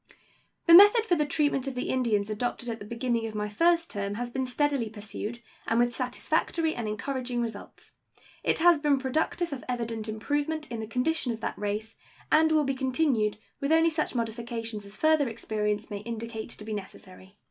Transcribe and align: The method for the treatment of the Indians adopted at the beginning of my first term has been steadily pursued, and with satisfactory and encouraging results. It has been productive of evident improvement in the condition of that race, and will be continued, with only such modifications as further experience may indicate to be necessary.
The 0.65 0.73
method 0.73 1.05
for 1.05 1.13
the 1.13 1.27
treatment 1.27 1.67
of 1.67 1.75
the 1.75 1.89
Indians 1.89 2.31
adopted 2.31 2.69
at 2.69 2.79
the 2.79 2.85
beginning 2.87 3.27
of 3.27 3.35
my 3.35 3.47
first 3.47 3.91
term 3.91 4.15
has 4.15 4.31
been 4.31 4.47
steadily 4.47 4.89
pursued, 4.89 5.43
and 5.67 5.77
with 5.77 5.93
satisfactory 5.93 6.73
and 6.73 6.87
encouraging 6.87 7.39
results. 7.39 7.91
It 8.43 8.57
has 8.57 8.79
been 8.79 8.97
productive 8.97 9.53
of 9.53 9.63
evident 9.69 10.09
improvement 10.09 10.71
in 10.71 10.79
the 10.79 10.87
condition 10.87 11.31
of 11.33 11.41
that 11.41 11.55
race, 11.55 11.97
and 12.31 12.51
will 12.51 12.63
be 12.65 12.73
continued, 12.73 13.37
with 13.59 13.71
only 13.71 13.91
such 13.91 14.15
modifications 14.15 14.87
as 14.87 14.95
further 14.97 15.29
experience 15.29 15.91
may 15.91 15.99
indicate 15.99 16.49
to 16.49 16.65
be 16.65 16.73
necessary. 16.73 17.37